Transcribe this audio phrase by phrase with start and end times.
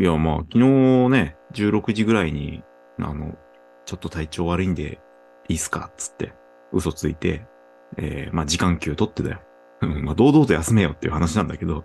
[0.00, 2.64] いや、まあ、昨日ね、16時ぐらいに、
[2.98, 3.36] あの、
[3.84, 4.98] ちょっと体調悪いんで、
[5.46, 6.32] いいっすかっつって、
[6.72, 7.46] 嘘ついて、
[7.98, 9.40] えー、まあ、時間給取ってだよ。
[9.82, 11.84] うん、まあ、堂々と休めよっていう話なんだけど、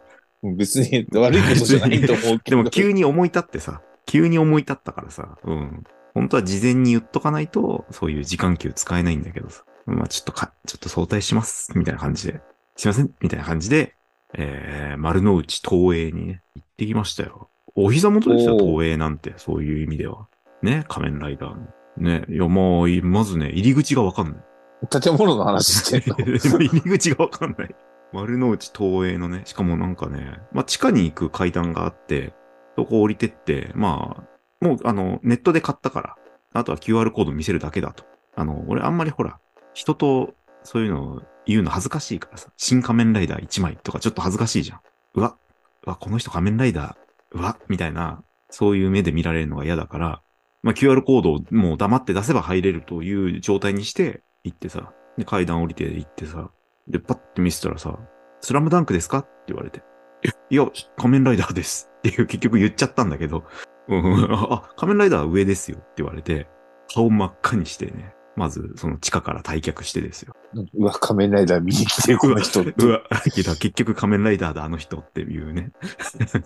[0.57, 2.55] 別に悪いことじゃないと思うけど。
[2.63, 5.83] でも急に思い立ってさ、急に思い立ったからさ、うん。
[6.13, 9.65] 本当は事前に言っとかないと、そういう時間給使えないんだけどさ。
[9.87, 12.39] まあちょっとか、ちょっと早退します、みたいな感じで。
[12.77, 13.95] すいません、みたいな感じで、
[14.35, 17.49] えー、丸の内東映にね、行ってきましたよ。
[17.75, 20.27] お膝元ですよ、東映なんて、そういう意味では。
[20.61, 21.67] ね、仮面ライダーの。
[21.97, 25.01] ね、いや、まあ、いまずね、入り口がわかんない。
[25.01, 26.15] 建物の話してんの？
[26.59, 27.75] 入り口がわかんない。
[28.13, 32.33] 丸の内東映のね、しかもなんかね、まあ地下に行く階段があって、
[32.77, 34.23] そこ降りてって、まあ、
[34.65, 36.15] もうあの、ネットで買ったから、
[36.53, 38.05] あとは QR コード見せるだけだと。
[38.35, 39.39] あの、俺あんまりほら、
[39.73, 44.79] 人とそういうのを言うの恥ずかしいからさ、新仮面ライダー1枚とかちょっと恥ずかしいじゃん。
[45.15, 45.35] うわ、
[45.85, 46.95] うわ、この人仮面ライダー、
[47.35, 50.21] うわ、みたいな、そういう目で見られるのが嫌だから、
[50.63, 56.49] まあ QR コードをもう黙って出せば入れるという状態にして行ってさ、で階段降りて行ってさ、
[56.87, 57.99] で、パッて見せたらさ、
[58.41, 59.19] スラムダンクですか？
[59.19, 59.83] って言われて。
[60.49, 61.91] いや、仮面ライダーです。
[61.97, 63.43] っていう結局言っちゃったんだけど、
[63.87, 66.47] うん、あ、仮面ライダーは上ですよって言われて、
[66.93, 70.33] 顔真っ赤にしてね、まずその地下から退却してですよ。
[70.73, 72.73] うわ、仮面ライダー見に来てる、この人って。
[72.85, 75.71] うわ、いや結局仮面ライダーだ、あの人っていうね。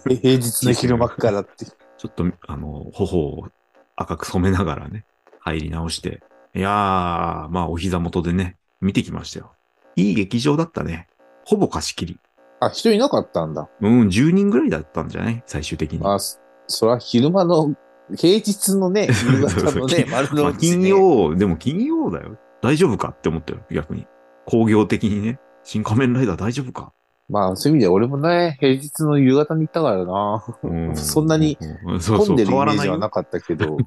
[0.10, 1.66] え平日の昼間っからって。
[1.98, 3.48] ちょっと、あの、頬を
[3.96, 5.06] 赤く染めながらね、
[5.40, 6.22] 入り直して。
[6.56, 9.52] いやー、まあ、お膝元でね、見てきましたよ。
[9.96, 11.08] いい劇場だったね。
[11.46, 12.20] ほぼ貸し切り。
[12.62, 13.68] あ、人いなかったんだ。
[13.82, 15.44] うん、10人ぐらいだったんじゃない？
[15.46, 16.02] 最終的に。
[16.04, 17.74] あ、そそら昼間の、
[18.18, 20.60] 平日のね、 夕方のね、丸のまあ、内、ね。
[20.60, 22.38] 金曜、でも金曜だよ。
[22.62, 24.08] 大丈夫かって思ったよ、逆に。
[24.46, 25.40] 工業的にね。
[25.64, 26.94] 新仮面ライダー大丈夫か、
[27.30, 30.44] まあ、そういう意味で俺もね、平日の夕方に行ったからな。
[30.64, 33.78] うん そんなに混んでるイ変わらないよメージはなかったけど。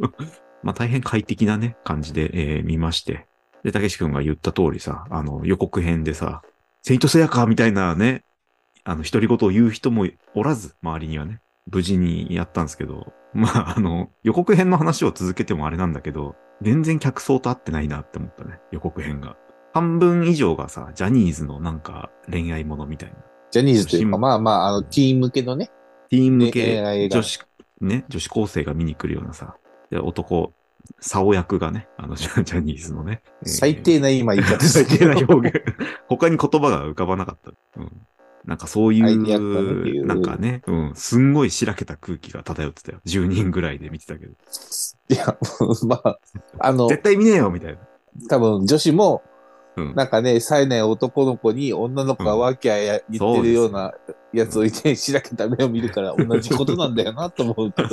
[0.62, 3.26] まあ大変快適なね、感じで、えー見まして。
[3.62, 6.42] で、たけし君が言った通りさ、あの、予告編でさ、
[6.82, 8.22] セイントセイヤかみたいなね、
[8.84, 11.40] あの、独り言を言う人もおらず、周りにはね、
[11.70, 19.36] 無事にやったんですけど、まあ、あの、予告編の話を続けてもあれなんだけど、全然客層と合ってないなって思ったね、予告編が。
[19.72, 23.16] 半分以上がさ、ジャニーズのなんか恋愛ものみたいな。
[23.50, 25.70] ジャニーズというか、まあまあ、あの、ティーン向けのね。
[26.08, 27.40] ティーン向け女子、
[27.80, 29.56] ね、女子高生が見に来るようなさ、
[29.90, 30.52] で男、
[31.00, 33.22] 竿役がね、あの、ジャニーズのね。
[33.42, 35.30] えー最低な今言い方最低な現。
[35.30, 35.62] 表現。
[36.08, 37.52] 他に言葉が浮かばなかった。
[37.80, 38.06] うん。
[38.48, 43.00] なんかそういうう、なんかね、うん、すんごいしらけた空気が漂ってたよ。
[43.04, 44.32] 10人ぐらいで見てたけど。
[45.10, 45.36] いや、
[45.86, 46.18] まあ、
[46.58, 47.78] あの、絶対見ねえよみたいな。
[48.30, 49.22] 多分女子も、
[49.76, 49.94] うん。
[49.94, 53.92] なんかね、冴えない男の子に女の子がワーキャーや言ってるような
[54.32, 57.88] やつをいて、しらけた目を見るから同じことなんだよなと思うけど。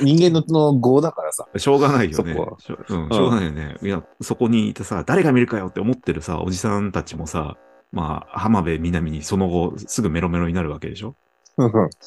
[0.00, 1.46] 人間のの業だからさ。
[1.58, 2.34] しょうがないよね。
[2.58, 3.76] しょ,、うん、しょうがないよね。
[3.82, 7.58] いや、そこにいてさ、誰が見るかよって思ってるさ、おじさんたちもさ、
[7.96, 11.14] まあ、浜辺美波にその後すぐメロメロになるわけでしょ？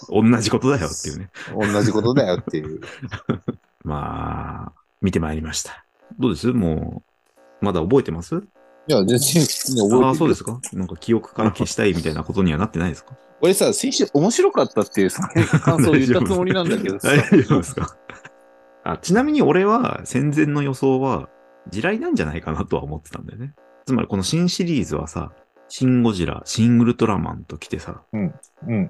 [0.08, 1.32] 同じことだよっていうね。
[1.74, 2.80] 同じことだよっていう。
[3.84, 5.84] まあ、見てまいりました。
[6.20, 6.54] どうです？
[6.54, 7.02] も
[7.62, 8.36] う、まだ覚えてます？
[8.36, 8.40] い
[8.92, 10.06] や、全然普通に覚えてる。
[10.06, 10.62] ああ、そうですか？
[10.74, 13.16] なんか記憶から消したいみたいなことにはなってないですか？
[13.42, 15.28] 俺さ、先週面白かったっていうさ
[15.64, 17.08] 感想を言ったつもりなんだけどさ。
[17.18, 17.96] 大丈夫ですか？
[18.84, 21.30] あちなみに俺は戦前の予想は
[21.72, 23.56] 地雷なんじゃないかなとは思ってたんだよね。
[23.86, 25.32] つまりこの新シリーズはさ、
[25.70, 28.34] シン・ゴジラ、シン・ウルトラマンと来てさ、うん。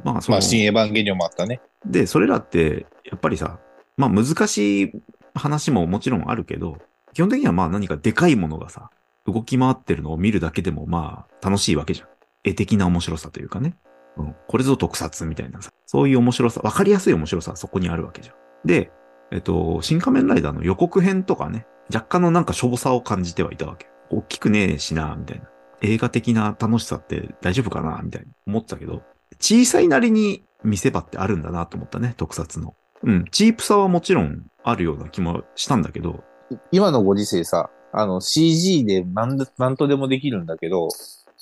[0.03, 1.62] まあその、まあ、新エヴァンゲリオンもあったね。
[1.85, 3.59] で、それらって、やっぱりさ、
[3.97, 4.91] まあ難しい
[5.35, 6.78] 話ももちろんあるけど、
[7.13, 8.89] 基本的にはまあ何かでかいものがさ、
[9.28, 12.07] 動き回ってるのを見るだけでもまあ楽しいわけじゃん。
[12.44, 13.75] 絵的な面白さというかね。
[14.18, 14.35] うん。
[14.47, 18.35] これぞ特撮みたいなさ、そういう面白さ、わかりやすい面白さはそこにあるわけじゃん。
[18.66, 18.91] で、
[19.31, 23.88] えっと、新仮面ライダーの予告編とかね、若干のなんかしょぼさを感じてはいたわけ。
[24.09, 25.45] 大きくねえしな、みたいな。
[25.81, 29.04] 映画的な楽しさって大丈夫かな、みたいに思ってたけど、
[29.39, 32.75] 小さいなりに見せ場ってあるんだなと思ったね、特撮の。
[33.04, 36.24] うん、チープさはもちろんあるような気もしたんだけど、
[36.71, 40.89] 今のご時世さ、あの CG でなんだなんとでもできるんだけど、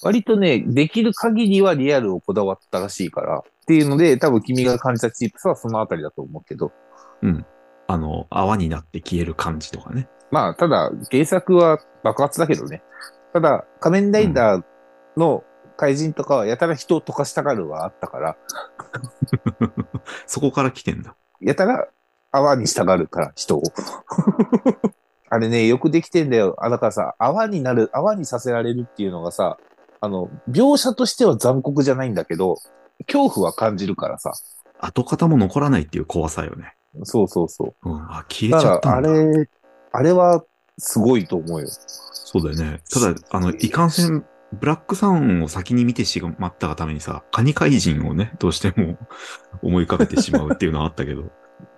[0.04, 6.72] 割とね、できる限りはリアルをこだわったらしいから、っていうので、多分君が感じたチップスはそのあたりだと思うけど、
[7.22, 7.46] うん。
[7.88, 10.08] あの、泡になって消える感じとかね。
[10.30, 12.84] まあ、ただ、原作は爆発だけどね。
[13.38, 14.64] ただ、仮面ライダー
[15.16, 15.44] の
[15.76, 18.38] 怪人とかはやたら人を溶かしたがるはあったから、
[20.26, 21.16] そこから来てんだ。
[21.40, 21.88] やたら
[22.32, 23.62] 泡にしたがるから、人を。
[25.30, 26.56] あれね、よくできてんだよ。
[26.58, 29.60] あ、だからさ、泡になる、泡にさせられるっていうのがさ、
[30.02, 32.58] あの、描写としては残酷じゃないんだけど、
[33.06, 34.32] 恐怖は感じるからさ、
[34.80, 36.74] 跡形も残らないっていう怖さよね。
[37.04, 37.88] そうそうそう。
[37.88, 38.02] うん。
[38.02, 39.12] あ、消えだちゃったんだ。
[39.12, 39.50] あれ、
[39.92, 40.44] あれは
[40.78, 41.68] すごいと思うよ。
[41.70, 42.82] そうだよね。
[42.92, 48.98] ただ、あの、いかんせん、ブラックサウンを先に見てしまったがためにさ、カニ怪人をね、どうしても
[49.62, 51.24] 思い浮かべてしまうっていうのはあったけど。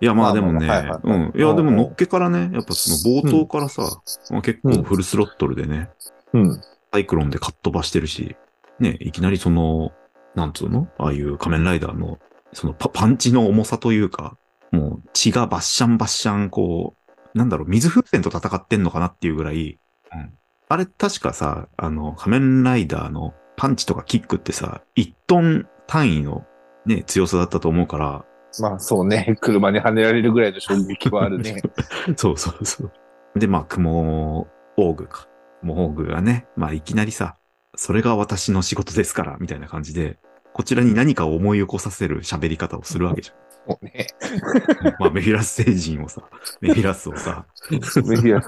[0.00, 0.68] いや、まあでもね、
[1.02, 1.32] うん。
[1.34, 3.82] いや、でもうんのっけからね、やっぱその冒頭からさ、
[4.30, 5.88] まあ、結構フルスロットルでね、
[6.32, 6.60] うん。
[6.92, 8.36] サイクロンでかっ飛ばしてるし、
[8.78, 9.92] ね、いきなりその、
[10.34, 10.88] なんつうの？
[10.98, 12.18] ああいう仮面ライダーの、
[12.52, 14.36] そのパパンチの重さというか、
[14.70, 16.99] もう血がバッシャンバッシャン、こう、
[17.34, 19.78] なんだろう、水風船と戦ってんのかなっていうぐらい、
[20.12, 20.32] うん。
[20.68, 26.46] あれ確かさ、あの、仮面ライダーのパンチとかキックってさ、1トン単位の
[26.86, 28.24] ね、強さだったと思うから、
[28.58, 29.36] まあそうね。
[29.40, 31.62] 車にはねられるぐらいの衝撃はあるね。
[32.16, 32.92] そうそうそう。
[33.38, 35.28] で、まあ、雲オーグか。
[35.60, 37.36] 雲オーグがね、まあ、いきなりさ、
[37.76, 40.18] それが私の仕事ですから、みたいな感じで、
[40.52, 43.30] こちらに何かを思い起こさせる喋り方をするわけじ
[43.66, 44.06] もうね。
[44.98, 46.22] まあ、メフィラス星人をさ、
[46.60, 48.40] メフィラスをさ、いや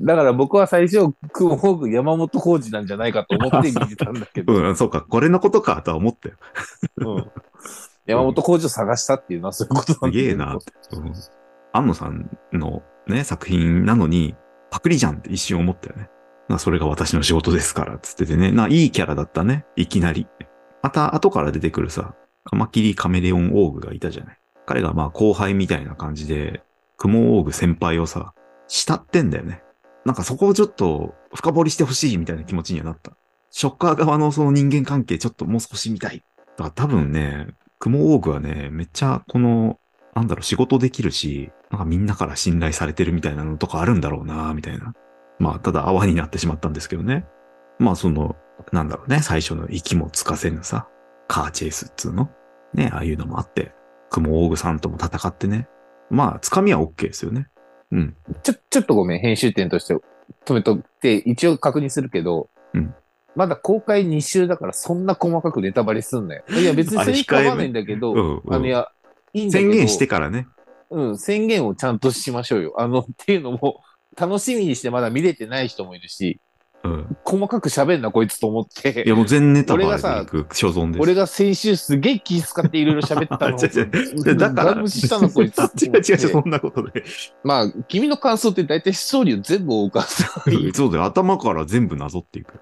[0.00, 6.34] だから僕は最初、クンホーグ山本浩二なんじゃないかと思って見てたんだけど、 うん、そうか、これのことかとは思ったよ。
[6.98, 7.30] うん
[8.04, 10.72] 山本浩二を探したっていうのはそういうことなんだすげえなって。
[10.96, 11.12] うん。
[11.72, 14.34] 安野さんのね、作品なのに、
[14.70, 16.10] パクリじゃんって一瞬思ったよね。
[16.48, 18.50] まあそれが私の仕事ですから、つっててね。
[18.50, 19.66] な、いいキャラだったね。
[19.76, 20.26] いきなり。
[20.82, 22.14] また、後から出てくるさ、
[22.44, 24.38] カマキリカメレオンオーグがいたじゃない。
[24.66, 26.62] 彼がまあ後輩みたいな感じで、
[26.96, 28.34] クモオーグ先輩をさ、
[28.68, 29.62] 慕ってんだよね。
[30.04, 33.12] なんかそこをちょっと深掘りしてほしいみたいな気持ちにはなった。
[33.50, 36.24] ショッカー側のその人間関係ちょっともう少し見たい。
[36.56, 37.48] だから多分ね、
[37.78, 39.78] クモオーグはね、めっちゃこの、
[40.14, 44.94] なんだろう、仕事できるし、なんかみんなから信頼されてるみたいなのとかあるんだろうな、みたいな。
[45.38, 47.26] まあ、ただ泡になってしまったんですけどね。
[47.78, 48.36] まあ、その、
[48.70, 50.86] なんだろうね、最初の息もつかせぬさ、
[51.28, 52.30] カーチェイスっつうの。
[52.74, 53.74] ね、ああいうのもあって、
[54.12, 55.68] クモオーグさんとも戦ってね。
[56.10, 57.48] まあ、つかみは OK ですよね。
[57.90, 58.16] うん。
[58.42, 59.94] ちょ、ちょっとごめん、編集点として
[60.44, 62.94] 止めとって、一応確認するけど、うん
[63.34, 66.44] まだ公開2週だからそんな細かくネタバレすんなよ。
[66.50, 68.88] いや、別にそれに構わないんだけど、うんうんあの、いや、
[69.32, 69.70] いいんだけど。
[69.70, 70.46] 宣言してからね。
[70.90, 72.74] うん、宣言をちゃんとしましょうよ。
[72.76, 73.80] あの、っていうのも、
[74.18, 76.40] 楽しみにしてまだ見れてない人もいるし、
[76.84, 77.16] うん。
[77.24, 79.12] 細かく喋んな、こいつと思っいや、て。
[79.12, 81.02] もう全ネタバレで俺がさいく所存です。
[81.02, 85.58] 俺が先週すげえ気遣っていろいろ喋ったの 違う違うだからしたの、こいつ。
[85.84, 87.04] 違う違うそんなことで。
[87.44, 90.42] まあ、君の感想って大体ストーリーを全部追うからさ。
[90.74, 91.04] そうだよ。
[91.04, 92.60] 頭から全部なぞっていく。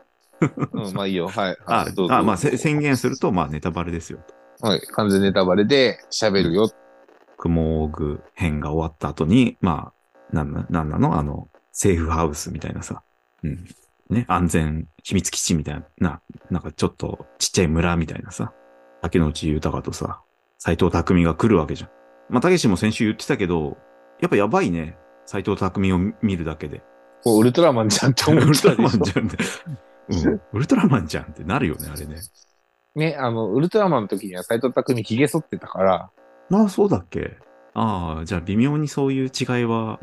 [0.72, 1.28] うん、まあいいよ。
[1.28, 1.56] はい。
[1.66, 4.20] あはいどうぞあ、まあ、せ宣言すると、まあ、ネタバレですよ。
[4.60, 4.80] はい。
[4.80, 6.70] 完全ネタバレで喋るよ。
[7.38, 9.92] クモーグ編が終わった後に、ま
[10.32, 11.18] あ、なんな、なんなの？
[11.18, 13.02] あの、セーフハウスみたいなさ。
[13.42, 13.66] うん。
[14.10, 16.20] ね、安全秘密基地みたいな、
[16.50, 18.52] なんかちょっとちっちゃい村みたいなさ。
[19.02, 20.20] 竹野内豊とさ、
[20.58, 21.90] 斎藤匠が来るわけじゃん。
[22.28, 23.78] まあ、たけしも先週言ってたけど、
[24.20, 24.98] やっぱやばいね。
[25.26, 26.82] 斎藤匠を見るだけで。
[27.24, 28.88] もうウルトラマンじゃんってウ思っルトラマ。
[28.88, 29.38] ンじゃんって。
[30.08, 30.40] うん。
[30.52, 32.16] ウルトラマンじゃんってなるよね、あれね。
[32.94, 36.10] ね、あの、ウルトラマンの時には斎藤匠髭剃ってたから、
[36.52, 37.38] ああ、そうだっけ
[37.74, 40.00] ああ、じゃあ微妙にそういう違いは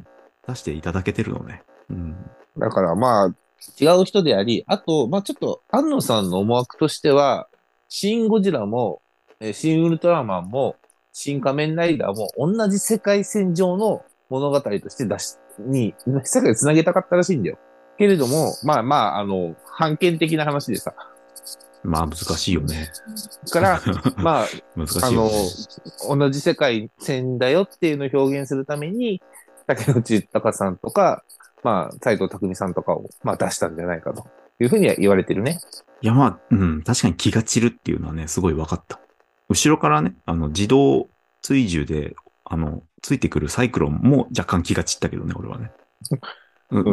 [0.48, 1.63] 出していただけてるのね。
[1.89, 2.15] うん。
[2.57, 3.36] だからまあ、
[3.80, 7.48] 違う人であり、あと、まあちょっと、安野さんの思惑としては、
[7.89, 9.01] シン・ゴジラも、
[9.39, 10.75] えーシン・ウルトラマンも、
[11.13, 17.58] 新仮面ライダーも、同じ世界線上の物語として出し、に、世界を繋げたかったらしいんだよ。
[17.98, 20.93] けれども、まあまあ、あの、判権的な話でさ。
[21.84, 22.91] まあ難しいよね。
[23.51, 23.81] から、
[24.17, 25.31] まあ、難しあいよね。
[26.10, 29.22] の、同じ世界線だよっていうのを表現するために、
[29.65, 31.24] 竹内豊さんとか、
[31.63, 34.27] まあ、斎藤匠さんとかを、まあ、出したんじゃないかと
[34.59, 35.59] いうふうには言われてるね。
[36.01, 38.99] いやまあ、うん、確かに気が散るっていうのはね、すごい分かった。
[39.49, 41.07] 後ろからね、あの、自動
[41.41, 45.71] 追従で、あの、ついてくるサイクロンも若干気が散ったけどね、俺はね。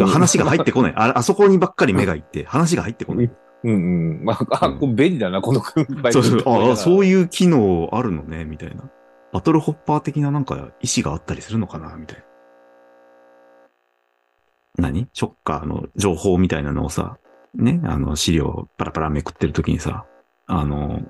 [0.07, 0.95] 話が入ってこない。
[0.97, 3.31] ああそこにばっかり目がいって、話が入ってこない。
[3.65, 4.25] うんうん。
[4.25, 5.61] まあ、あ、うれ便利だな、この
[6.03, 8.91] バイそうそう、ああ、そういいう機能あるのね、みたいな。
[9.33, 12.25] バトルホッパー的ななんか意思があったりするのかな、みたいな。
[14.77, 15.09] 何？
[15.13, 17.19] ショッカーの情報みたいなのをさ、
[17.55, 20.07] ね、あの資料パラパラめくってるときにさ、
[20.47, 21.01] あの、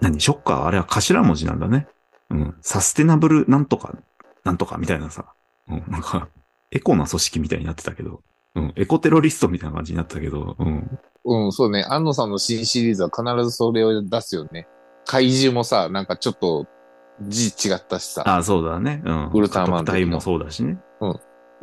[0.00, 0.20] 何？
[0.20, 1.86] ショッカーあれは頭文字なんだね。
[2.30, 2.54] うん。
[2.62, 3.94] サステナブルなんとか、
[4.44, 5.34] なんとかみたいなさ。
[5.68, 5.84] うん。
[5.86, 6.28] なんか、
[6.70, 8.22] エコな組織みたいになってたけど。
[8.54, 8.72] うん。
[8.76, 10.56] エコテロリストみたいな感じになってたけど。
[10.58, 10.98] うん。
[11.24, 11.84] うん、そうね。
[11.86, 14.66] 安野さんの新シリーズは必ずそれを出すよね。
[15.04, 16.66] 怪獣もさ、なんかちょっと
[17.20, 18.22] 字違ったしさ。
[18.26, 19.02] ああ、そうだね。
[19.04, 19.30] うん。
[19.32, 20.78] ウルトラマンもそうだしね。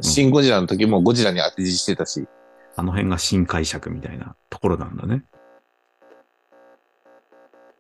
[0.02, 2.28] シン・ゴジラの時もゴジラに当て字してたし。
[2.76, 5.24] あの辺が新解釈みたいなところなんだね。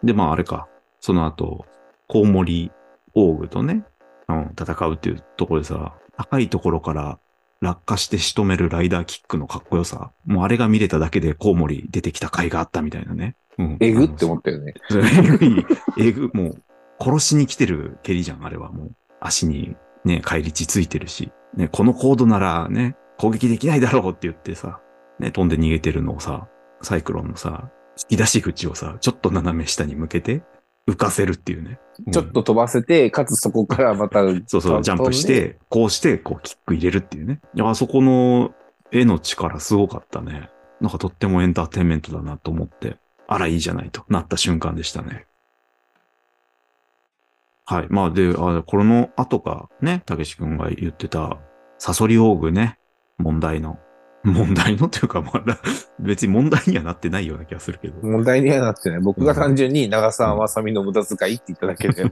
[0.03, 0.67] で、まああれか。
[0.99, 1.65] その後、
[2.07, 2.71] コウモリ
[3.13, 3.85] オーグとね、
[4.27, 7.19] うん、戦うっていうところでさ、高いところから
[7.61, 10.11] 落下して仕留めるライダーキックのかっこよさ。
[10.25, 13.35] もうあれが見れただけでコウモリ出てきた回があったみたいなね。
[13.57, 13.77] うん。
[13.79, 14.73] えぐって思ったよね。
[14.91, 15.65] えぐい、
[15.97, 16.63] えぐ、もう、
[16.99, 18.95] 殺しに来てる蹴りじゃん、あれはもう。
[19.19, 21.31] 足にね、返り血ついてるし。
[21.59, 24.79] ね、このコードならね、攻撃できないだろうって言ってさ、
[25.19, 26.47] ね、飛んで逃げてるのをさ、
[26.81, 27.69] サイクロンのさ、
[28.09, 30.41] 引き出し口をさ、ちょっと斜め下に向けて、
[30.87, 31.79] 浮かせるっていうね。
[32.07, 35.25] うんちょっと飛ばせて、かつそこからまた、そうそう、ジャンプし。
[35.25, 37.41] て、こうして、こう、キック入れるっていうね。
[37.53, 38.53] いや、あそこの
[38.93, 40.49] 絵の力すごかったね。
[40.79, 42.95] なんかとってもエンターテインメントだなと思って、
[43.27, 45.25] あら、いいじゃないとなった瞬間でしたね。
[47.65, 47.87] はい。
[47.89, 51.37] まあ、で、あこの後か、ね、たけし君が言ってた、
[51.79, 52.77] サソリオーグね、
[53.17, 53.79] 問題の。
[54.23, 55.43] 問題のっていうか、まあ、
[55.99, 58.05] 別に問題にはなってないような気がするけど。
[58.05, 58.99] 問題にはなってない。
[58.99, 62.03] 僕が単純に長澤まさみの無駄遣いって言っただけで。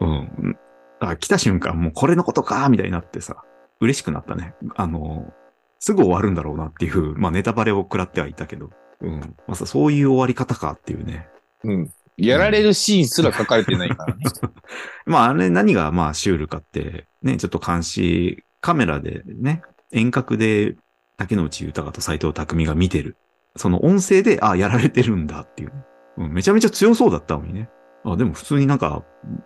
[0.00, 0.58] うん。
[1.00, 3.42] あ、来た瞬間、もうこれのことかみたいになってさ、
[3.80, 4.54] 嬉しくなったね。
[4.76, 5.32] あの、
[5.78, 8.68] すぐ終わるんだろうなっていう、まあネタバレを食らってはいたけど、
[9.00, 9.36] うん。
[9.48, 11.28] まさそういう終わり方かっていうね。
[11.64, 11.90] うん。
[12.16, 14.24] やられるシーンすら書かれてないからね。
[15.06, 20.76] まああれ何がまあシュールかって、ね、ちょっと監視、カメラでね、遠隔で
[21.16, 23.16] 竹野内豊と斎藤匠が見てる。
[23.56, 25.74] その音声で、あ、やられてるんだっていうね、
[26.18, 26.32] うん。
[26.32, 27.68] めちゃめちゃ強そうだったのにね。
[28.04, 29.04] あ、でも普通になんか、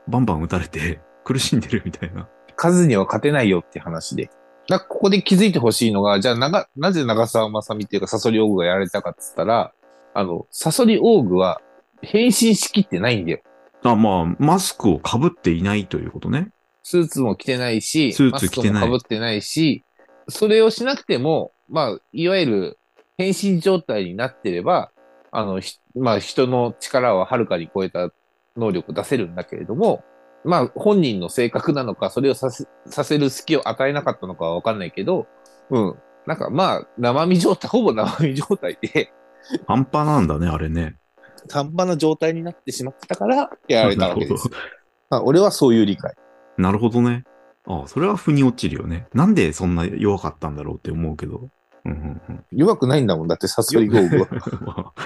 [0.08, 2.28] バンバン撃たれて苦しんでるみたいな。
[2.54, 4.30] 数には勝てないよって話で。
[4.68, 9.72] だここで気づいてほしいのが、じゃあなが、なぜ長澤まさみっていうかサソリオーグがやられたかって言ったら、
[10.14, 11.60] あの、サソリオーグは
[12.02, 13.40] 変身しきってないんだよ。
[13.82, 16.50] あ、まあ、マスクを被っていないということね。
[16.82, 19.84] スーツも着てないし、スーツ着てないマスクも被ってないし、
[20.28, 22.78] それをしなくても、まあ、いわゆる
[23.18, 24.90] 変身状態になってれば、
[25.30, 28.10] あの、ひまあ、人の力をはるかに超えた
[28.56, 30.04] 能力を出せるんだけれども、
[30.44, 35.26] まあ、本人の性格なのか、それをさせさせる隙を与えなかったのかはわかんないけど、
[35.70, 35.94] うん。
[36.26, 39.12] なんかまあ、生身状態、ほぼ生身状態で、
[39.66, 40.96] 半端なんだね、あれね。
[41.48, 44.48] 半端な状態になってしまったから、やられたわけです。
[45.10, 46.14] まあ、俺はそういう理解。
[46.58, 47.24] なるほどね。
[47.66, 49.08] ああ、それは腑に落ちるよね。
[49.12, 51.48] なんでそんな弱かったんだろうって思うけど。
[51.84, 52.44] うんうんうん。
[52.52, 53.28] 弱くないんだもん。
[53.28, 54.28] だって、サソリゴーグは。
[54.60, 55.02] まあ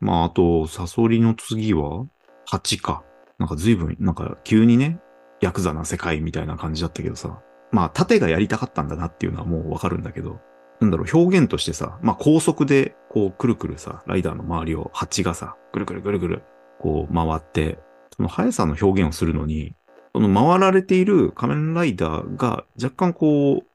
[0.00, 2.06] まあ、あと、サソリの次は、
[2.50, 3.04] 8か。
[3.38, 4.98] なんか随分、なんか急にね、
[5.40, 7.40] ヤクザな世界みたいな感じだったけどさ。
[7.70, 10.40] まあ、盾がやりたかったんだなっていうのはもうわかるんだけど。
[10.80, 16.42] なんだろう、表現としてさ、まあ高速で、こう、くるくるさ、ライダーの周りを蜂がさ、くるくるくるくる、
[16.80, 17.78] こう、回って、
[18.16, 19.74] その速さの表現をするのに、
[20.14, 23.66] その回られている仮面ライダーが若干こう、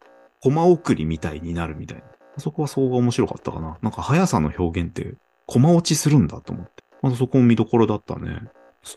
[0.41, 2.03] コマ送りみたいになるみたいな。
[2.37, 3.77] そこはそうが面白かったかな。
[3.81, 6.83] なんか速さの表現って、コマ落ちするんだと思って。
[7.01, 8.41] まずそこも見どころだったね。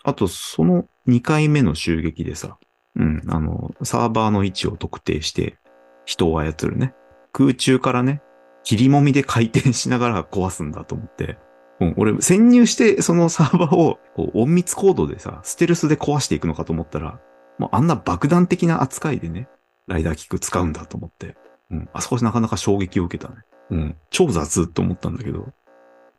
[0.03, 2.59] あと、その2回目の襲撃でさ、
[2.97, 5.57] うん、あの、サーバーの位置を特定して、
[6.05, 6.95] 人を操るね。
[7.33, 8.23] 空中からね、
[8.65, 11.39] 切りもみで回転しながら壊すんだと思って。
[11.81, 17.21] うん、俺、潜入して、そのサーバーを、こう、隠密コードでさ、ステルスで壊していくのかと思ったら、
[17.59, 19.49] もうあんな爆弾的な扱いでね、
[19.87, 21.37] ライダーキック使うんだと思って。
[21.71, 23.43] うん、あそこなかなか衝撃を受けたね。
[23.71, 25.49] うん、超雑と思ったんだけど。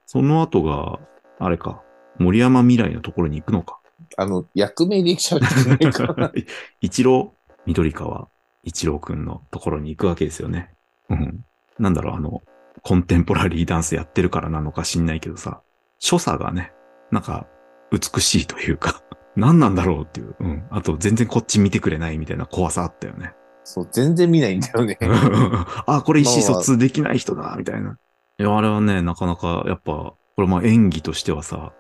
[0.06, 1.00] その後が、
[1.40, 1.84] あれか、
[2.18, 3.80] 森山未来のところに行くのか。
[4.18, 6.32] あの、役名で喋ってないから。
[6.82, 7.34] 一郎、
[7.66, 8.28] 緑川
[8.64, 10.74] 一郎くんのところに行くわけですよね。
[11.10, 11.46] うん。
[11.78, 12.42] なんだろう、あの、
[12.82, 15.62] コンテンポラリーダンスやってるからなのか知んないけどさ、
[15.98, 16.74] 所作がね、
[17.12, 17.48] なんか、
[17.92, 19.02] 美しいというか、
[19.36, 20.36] 何なんだろうっていう。
[20.40, 20.68] うん。
[20.70, 23.34] あと、全然こっち見てくれないみたいな怖さあったよね。
[23.64, 24.98] そう、全然見ないんだよね。
[25.86, 27.98] あ、これ意思疎通できない人だ、みたいな。
[28.40, 31.74] いや、あれはね、なかなか、やっぱ、これまあ演技としてはさ、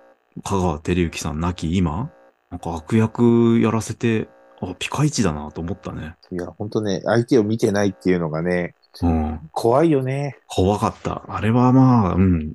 [0.43, 2.11] 香川照之さん亡き今、
[2.49, 4.29] なんか悪役やらせて、
[4.61, 6.15] あ、ピカイチだなと思ったね。
[6.31, 9.49] いや、ほんとね、相手を見てないっていうのがね、うん。
[9.51, 10.37] 怖いよね。
[10.47, 11.23] 怖かった。
[11.27, 12.53] あれはまあ、うん。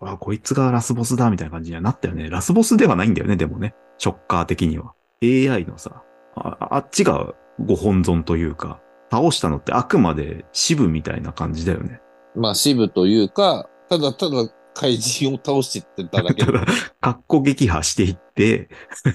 [0.00, 2.28] あこいつがラスボスだみたいな感じにはなったよね。
[2.28, 3.74] ラスボスではないんだよね、でもね。
[3.98, 4.92] ショッカー的には。
[5.22, 6.02] AI のさ、
[6.34, 7.34] ああっちが
[7.64, 12.00] ご本尊というか、倒したのってあくまで支部みたいな感じだよね。
[12.34, 16.66] まあ、支部というか、ただただ怪人を倒してってただけ ただ、
[17.00, 18.68] かっこ撃破していって、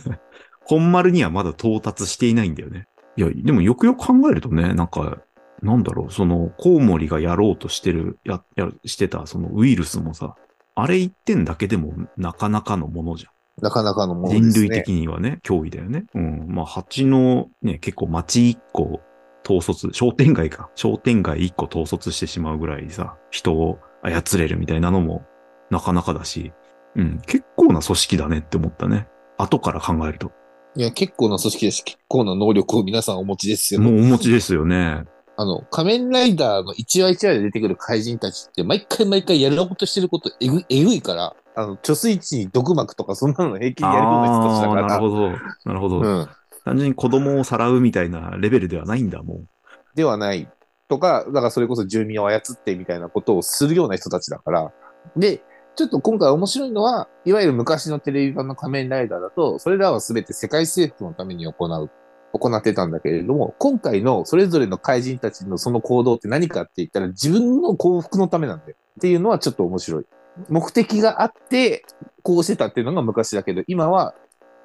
[0.65, 2.87] 本丸にはまだ到達していないんだよね。
[3.17, 5.19] いや、でもよくよく考えるとね、なんか、
[5.61, 10.35] なんだろう、その、コウモリがやろうとしてる、や、や、してた、そのウイルスもさ、
[10.75, 13.63] あれ一点だけでもなかなかのものじゃん。
[13.63, 14.51] なかなかのものですね。
[14.51, 16.05] 人類的にはね、脅威だよね。
[16.15, 16.45] うん。
[16.47, 19.01] まあ、蜂のね、結構町一個
[19.47, 20.69] 統率、商店街か。
[20.75, 25.23] 商店街一個統率してしまうぐらいさ、人を操れるみたいなのも
[25.69, 26.53] なかなかだし、
[26.95, 27.21] うん。
[27.27, 29.07] 結構な組織だねって思ったね。
[29.37, 30.31] 後から考えると。
[30.75, 33.81] いや、結構な組織だし、結構な能力を皆さんお持ちですよ。
[33.81, 35.03] もうお持ちですよね。
[35.37, 44.87] あの、仮面ライダーの1話1話で出てくる怪人たちって、毎回毎回やろうとしてることえぐえぐいから、あの、貯水池に毒膜とかそんなの平気でやるような人たちだああー、から。
[44.87, 45.29] なるほど。
[45.65, 45.99] なるほど。
[45.99, 46.29] うん。
[46.63, 49.47] 単純に子供をさらうみたいなレベルではないんだ、もう。
[49.95, 50.47] ではない。
[50.87, 54.71] とか、だからそれこそ住民を操ってみたいなことをするような人たちだから。
[55.15, 55.41] で、
[55.75, 61.89] ちょっと今回面白いのは、いわゆる昔のテレビ版の仮面ライダーだと、それらは全て世界征服のために行う、
[62.33, 68.75] 行ってたんだけれども、今回のそれぞれの怪人たちのその行動って何かって言ったら自分の幸福のためなんだよ。
[68.97, 70.05] っていうのはちょっと面白い。
[70.49, 71.83] 目的があって、
[72.23, 74.13] こうしてたっていうのが昔だけど、今は、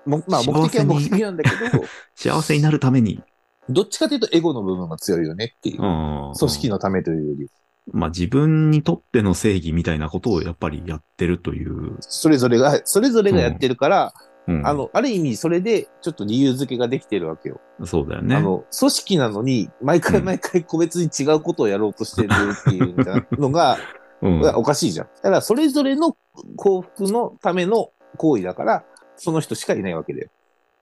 [0.04, 3.22] もまあ目的は目的なんだけど、 幸せになるために。
[3.68, 5.82] どっちかというとエゴの部分が強いよねっていう。
[5.82, 6.32] うん。
[6.38, 7.50] 組織のためというより。
[7.92, 11.96] まあ自分にとっての正義みたいなことをやっぱりやってるという。
[12.00, 17.60] それぞれが、それぞれがやってるから、うん、あの、ある意味それでちょっと理由付けができてるわけよ。
[17.84, 18.36] そうだよね。
[18.36, 23.78] あの、組織なのに、毎回毎回個別に違うことをやろうとしてるっていうのが、
[24.22, 25.08] うん、おかしいじゃん。
[25.16, 26.16] だから、それぞれの
[26.56, 28.84] 幸福のための行為だから、
[29.16, 30.28] その人しかいないわけだよ。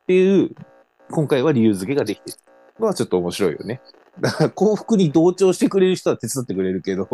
[0.03, 0.51] っていう、
[1.11, 2.37] 今回は理由付けができてる
[2.79, 3.81] のはちょっと面白いよね。
[4.21, 7.09] だから幸福に同調してくれる人は手伝ってくれるけど、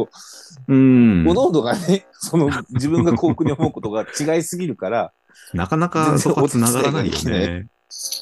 [0.69, 1.25] うん。
[1.27, 5.13] 各々がね、その自分が幸福に思うことが違いすぎるから、
[5.53, 7.69] なかなかそこは繋がらないよね。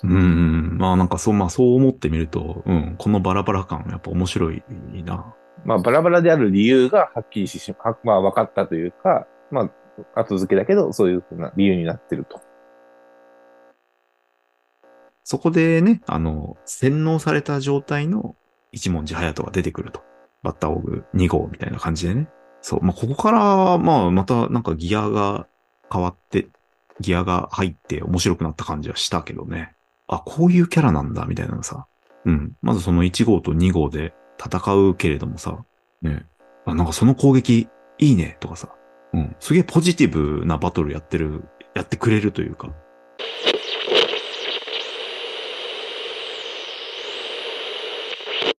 [0.02, 0.78] うん。
[0.78, 2.96] まあなんかそう、まあそう思ってみると、うん。
[2.98, 4.62] このバラバラ感、やっぱ面白い
[5.04, 5.34] な。
[5.64, 9.70] まあバラバラである理由がはっきりし、はまあ分かったというか、ま
[10.14, 12.40] あ後付けだけど、そういうふうな理由になってると。
[15.24, 18.34] そこでね、あの、洗脳された状態の
[18.72, 20.02] 一文字隼人が出てくると。
[20.42, 22.28] バッターオグ2号みたいな感じでね。
[22.62, 22.82] そう。
[22.82, 25.46] まあ、ここから、まあ、またなんかギアが
[25.92, 26.48] 変わって、
[27.00, 29.74] ギアが入って面白くなった感じはしたけどね。
[30.06, 31.86] あ、こういうキャラなんだ、みたいなのさ。
[32.24, 32.52] うん。
[32.62, 35.64] まずその1号と2号で戦うけれどもさ。
[36.02, 36.26] ね。
[36.64, 37.68] あ、なんかその攻撃
[37.98, 38.68] いいね、とかさ。
[39.12, 39.36] うん。
[39.40, 41.44] すげえポジティブなバトルやってる、
[41.74, 42.70] やってくれるというか。